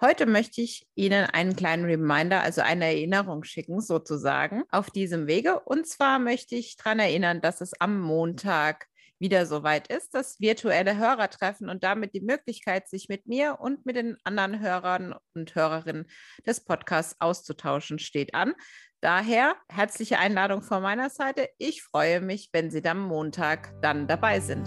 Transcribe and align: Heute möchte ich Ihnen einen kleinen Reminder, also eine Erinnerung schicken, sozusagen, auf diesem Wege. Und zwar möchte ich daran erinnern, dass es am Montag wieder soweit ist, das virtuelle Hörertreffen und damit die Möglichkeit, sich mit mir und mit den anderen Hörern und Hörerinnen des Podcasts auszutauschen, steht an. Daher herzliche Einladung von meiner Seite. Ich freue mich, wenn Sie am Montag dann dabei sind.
Heute 0.00 0.24
möchte 0.24 0.62
ich 0.62 0.88
Ihnen 0.94 1.26
einen 1.26 1.54
kleinen 1.56 1.84
Reminder, 1.84 2.40
also 2.40 2.62
eine 2.62 2.86
Erinnerung 2.86 3.44
schicken, 3.44 3.82
sozusagen, 3.82 4.62
auf 4.70 4.90
diesem 4.90 5.26
Wege. 5.26 5.60
Und 5.60 5.86
zwar 5.86 6.18
möchte 6.18 6.54
ich 6.54 6.76
daran 6.76 7.00
erinnern, 7.00 7.42
dass 7.42 7.60
es 7.60 7.78
am 7.78 8.00
Montag 8.00 8.86
wieder 9.18 9.44
soweit 9.44 9.88
ist, 9.88 10.14
das 10.14 10.40
virtuelle 10.40 10.96
Hörertreffen 10.96 11.68
und 11.68 11.84
damit 11.84 12.14
die 12.14 12.22
Möglichkeit, 12.22 12.88
sich 12.88 13.10
mit 13.10 13.26
mir 13.26 13.58
und 13.60 13.84
mit 13.84 13.96
den 13.96 14.16
anderen 14.24 14.60
Hörern 14.60 15.14
und 15.34 15.54
Hörerinnen 15.54 16.06
des 16.46 16.64
Podcasts 16.64 17.16
auszutauschen, 17.20 17.98
steht 17.98 18.34
an. 18.34 18.54
Daher 19.02 19.54
herzliche 19.68 20.18
Einladung 20.18 20.62
von 20.62 20.82
meiner 20.82 21.10
Seite. 21.10 21.50
Ich 21.58 21.82
freue 21.82 22.22
mich, 22.22 22.48
wenn 22.52 22.70
Sie 22.70 22.82
am 22.86 23.06
Montag 23.06 23.74
dann 23.82 24.08
dabei 24.08 24.40
sind. 24.40 24.66